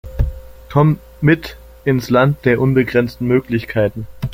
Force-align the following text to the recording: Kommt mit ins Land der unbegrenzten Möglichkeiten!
Kommt 0.73 0.99
mit 1.21 1.57
ins 1.85 2.09
Land 2.09 2.43
der 2.45 2.59
unbegrenzten 2.59 3.27
Möglichkeiten! 3.27 4.07